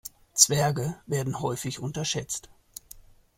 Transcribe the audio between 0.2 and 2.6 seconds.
Zwergen werden häufig unterschätzt.